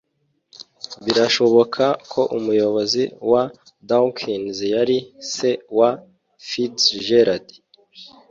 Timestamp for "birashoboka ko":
1.05-2.21